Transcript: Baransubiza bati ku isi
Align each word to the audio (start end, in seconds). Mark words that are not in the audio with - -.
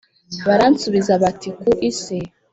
Baransubiza 0.45 1.13
bati 1.23 1.49
ku 1.59 1.69
isi 1.89 2.17